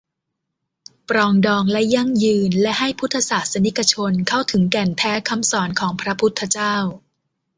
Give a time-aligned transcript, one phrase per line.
[1.09, 6.75] ปรองดอง และยั่งยืน และให้พุทธศาสนิกชนเข้าถึงแก่นแท้คำสอนของพระพุทธเจ้า